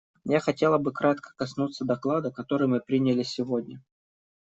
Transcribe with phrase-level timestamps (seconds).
[0.25, 3.83] Я хотела бы кратко коснуться доклада, который мы приняли сегодня.